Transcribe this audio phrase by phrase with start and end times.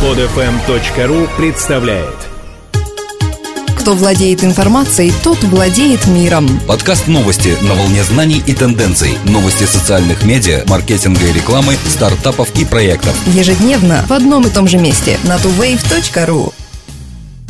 [0.00, 2.14] Подфм.ру представляет
[3.78, 6.48] Кто владеет информацией, тот владеет миром.
[6.66, 9.18] Подкаст новости на волне знаний и тенденций.
[9.26, 13.14] Новости социальных медиа, маркетинга и рекламы, стартапов и проектов.
[13.26, 16.54] Ежедневно в одном и том же месте на tuwave.ru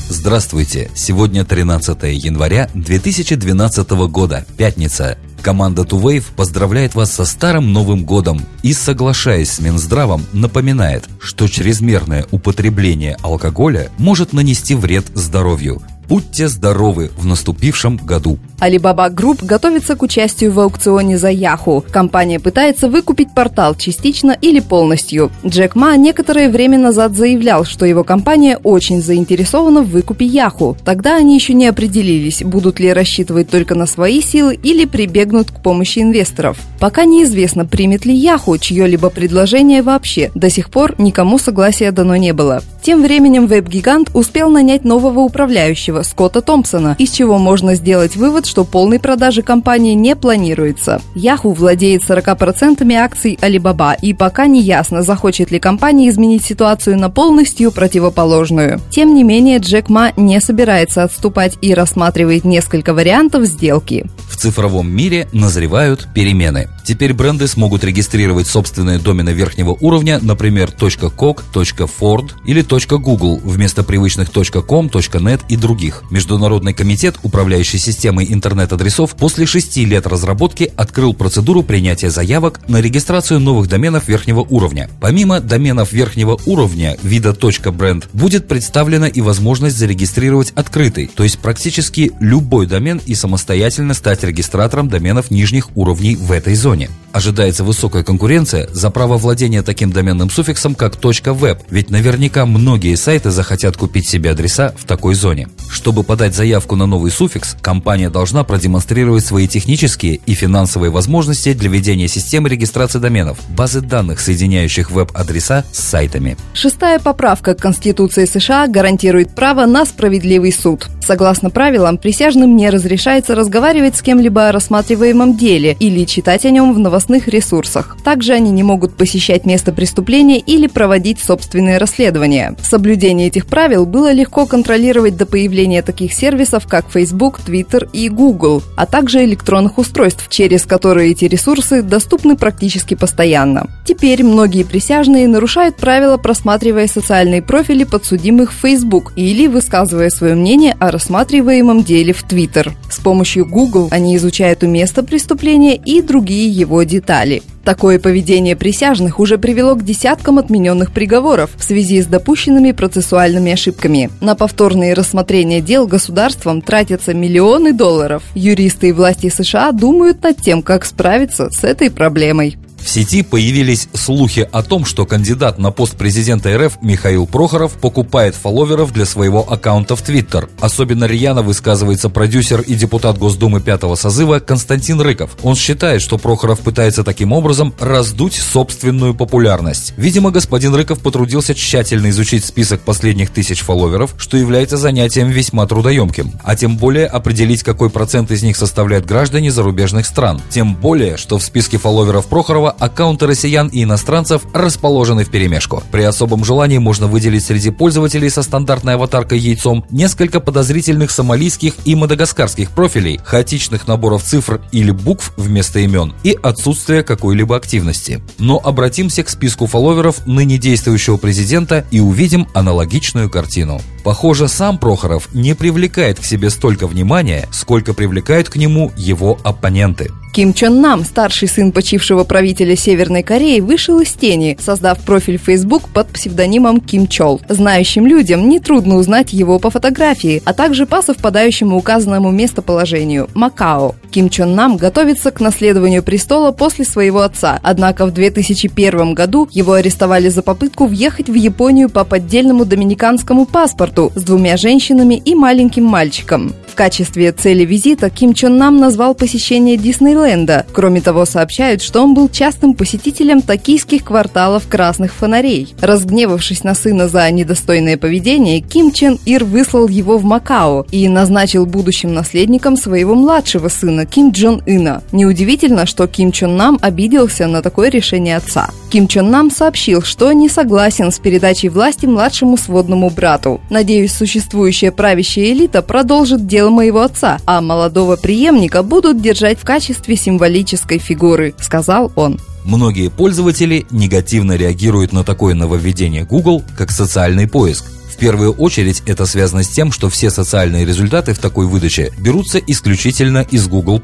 [0.08, 0.90] Здравствуйте!
[0.96, 5.16] Сегодня 13 января 2012 года, пятница.
[5.42, 12.26] Команда Tuwave поздравляет вас со Старым Новым Годом и, соглашаясь с Минздравом, напоминает, что чрезмерное
[12.30, 15.82] употребление алкоголя может нанести вред здоровью.
[16.10, 18.36] Будьте здоровы в наступившем году.
[18.58, 21.88] Alibaba Group готовится к участию в аукционе за Yahoo.
[21.88, 25.30] Компания пытается выкупить портал частично или полностью.
[25.46, 30.76] Джек Ма некоторое время назад заявлял, что его компания очень заинтересована в выкупе Yahoo.
[30.84, 35.62] Тогда они еще не определились, будут ли рассчитывать только на свои силы или прибегнут к
[35.62, 36.58] помощи инвесторов.
[36.80, 40.32] Пока неизвестно, примет ли Yahoo чье-либо предложение вообще.
[40.34, 42.64] До сих пор никому согласия дано не было.
[42.82, 48.64] Тем временем веб-гигант успел нанять нового управляющего Скотта Томпсона, из чего можно сделать вывод, что
[48.64, 51.02] полной продажи компании не планируется.
[51.14, 57.10] Yahoo владеет 40% акций Alibaba, и пока не ясно, захочет ли компания изменить ситуацию на
[57.10, 58.80] полностью противоположную.
[58.90, 64.06] Тем не менее, Джек Ма не собирается отступать и рассматривает несколько вариантов сделки.
[64.40, 66.70] Цифровом мире назревают перемены.
[66.82, 74.32] Теперь бренды смогут регистрировать собственные домены верхнего уровня, например, .coc, .ford или .google вместо привычных
[74.32, 76.04] .com, .net и других.
[76.10, 83.40] Международный комитет, управляющий системой интернет-адресов, после шести лет разработки открыл процедуру принятия заявок на регистрацию
[83.40, 84.88] новых доменов верхнего уровня.
[85.02, 87.36] Помимо доменов верхнего уровня вида
[87.72, 94.24] .бренд будет представлена и возможность зарегистрировать открытый, то есть практически любой домен и самостоятельно стать
[94.30, 96.88] регистратором доменов нижних уровней в этой зоне.
[97.12, 103.30] Ожидается высокая конкуренция за право владения таким доменным суффиксом, как .web, ведь наверняка многие сайты
[103.30, 105.48] захотят купить себе адреса в такой зоне.
[105.70, 111.68] Чтобы подать заявку на новый суффикс, компания должна продемонстрировать свои технические и финансовые возможности для
[111.68, 116.36] ведения системы регистрации доменов, базы данных, соединяющих веб-адреса с сайтами.
[116.54, 120.86] Шестая поправка к Конституции США гарантирует право на справедливый суд.
[121.04, 126.74] Согласно правилам, присяжным не разрешается разговаривать с кем-либо о рассматриваемом деле или читать о нем
[126.74, 127.96] в новостных ресурсах.
[128.04, 132.56] Также они не могут посещать место преступления или проводить собственные расследования.
[132.62, 138.62] Соблюдение этих правил было легко контролировать до появления таких сервисов, как Facebook, Twitter и Google,
[138.76, 143.68] а также электронных устройств, через которые эти ресурсы доступны практически постоянно.
[143.84, 150.76] Теперь многие присяжные нарушают правила, просматривая социальные профили подсудимых в Facebook или высказывая свое мнение
[150.78, 152.72] о рассматриваемом деле в Twitter.
[152.90, 157.42] С помощью Google они изучают у места преступления и другие его детали.
[157.64, 164.10] Такое поведение присяжных уже привело к десяткам отмененных приговоров в связи с допущенными процессуальными ошибками.
[164.20, 168.22] На повторные рассмотрения дел государством тратятся миллионы долларов.
[168.34, 172.56] Юристы и власти США думают над тем, как справиться с этой проблемой.
[172.90, 178.92] Сети появились слухи о том, что кандидат на пост президента РФ Михаил Прохоров покупает фолловеров
[178.92, 180.48] для своего аккаунта в Твиттер.
[180.58, 185.36] Особенно рьяно высказывается продюсер и депутат Госдумы пятого созыва Константин Рыков.
[185.44, 189.94] Он считает, что Прохоров пытается таким образом раздуть собственную популярность.
[189.96, 196.32] Видимо, господин Рыков потрудился тщательно изучить список последних тысяч фолловеров, что является занятием весьма трудоемким.
[196.42, 200.42] А тем более определить, какой процент из них составляют граждане зарубежных стран.
[200.50, 205.82] Тем более, что в списке фолловеров Прохорова аккаунты россиян и иностранцев расположены в перемешку.
[205.92, 211.94] При особом желании можно выделить среди пользователей со стандартной аватаркой яйцом несколько подозрительных сомалийских и
[211.94, 218.22] мадагаскарских профилей, хаотичных наборов цифр или букв вместо имен и отсутствие какой-либо активности.
[218.38, 223.80] Но обратимся к списку фолловеров ныне действующего президента и увидим аналогичную картину.
[224.02, 230.10] Похоже, сам Прохоров не привлекает к себе столько внимания, сколько привлекают к нему его оппоненты.
[230.32, 235.42] Ким Чон Нам, старший сын почившего правителя Северной Кореи, вышел из тени, создав профиль в
[235.42, 237.40] Facebook под псевдонимом Ким Чол.
[237.48, 243.96] Знающим людям нетрудно узнать его по фотографии, а также по совпадающему указанному местоположению– Макао.
[244.12, 249.72] Ким Чон Нам готовится к наследованию престола после своего отца, однако в 2001 году его
[249.72, 255.84] арестовали за попытку въехать в Японию по поддельному доминиканскому паспорту с двумя женщинами и маленьким
[255.84, 256.54] мальчиком.
[256.80, 260.64] Качестве цели визита Ким Чон Нам назвал посещение Диснейленда.
[260.72, 265.74] Кроме того, сообщают, что он был частым посетителем токийских кварталов красных фонарей.
[265.82, 271.66] Разгневавшись на сына за недостойное поведение, Ким Чен Ир выслал его в Макао и назначил
[271.66, 275.02] будущим наследником своего младшего сына Ким Джон Ына.
[275.12, 278.70] Неудивительно, что Ким Чон Нам обиделся на такое решение отца.
[278.90, 283.60] Ким Чон Нам сообщил, что не согласен с передачей власти младшему сводному брату.
[283.70, 290.16] Надеюсь, существующая правящая элита продолжит дело моего отца, а молодого преемника будут держать в качестве
[290.16, 292.40] символической фигуры, сказал он.
[292.64, 297.84] Многие пользователи негативно реагируют на такое нововведение Google, как социальный поиск–
[298.20, 303.46] первую очередь это связано с тем, что все социальные результаты в такой выдаче берутся исключительно
[303.50, 304.00] из Google+.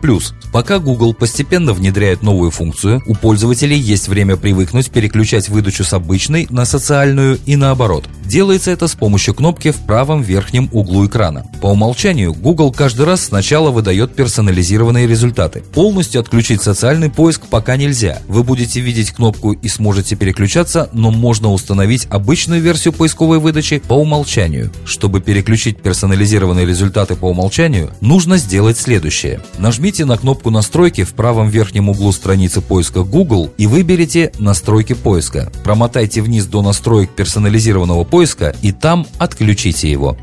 [0.52, 6.46] Пока Google постепенно внедряет новую функцию, у пользователей есть время привыкнуть переключать выдачу с обычной
[6.50, 8.04] на социальную и наоборот.
[8.26, 11.46] Делается это с помощью кнопки в правом верхнем углу экрана.
[11.62, 15.62] По умолчанию Google каждый раз сначала выдает персонализированные результаты.
[15.72, 18.18] Полностью отключить социальный поиск пока нельзя.
[18.26, 23.94] Вы будете видеть кнопку и сможете переключаться, но можно установить обычную версию поисковой выдачи по
[23.94, 24.72] умолчанию.
[24.84, 29.40] Чтобы переключить персонализированные результаты по умолчанию, нужно сделать следующее.
[29.58, 35.52] Нажмите на кнопку настройки в правом верхнем углу страницы поиска Google и выберите настройки поиска.
[35.62, 40.16] Промотайте вниз до настроек персонализированного поиска и там отключите его.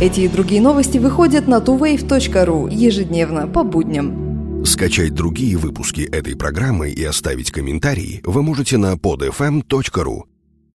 [0.00, 4.64] Эти и другие новости выходят на tuwave.ru ежедневно по будням.
[4.64, 10.22] Скачать другие выпуски этой программы и оставить комментарии вы можете на podfm.ru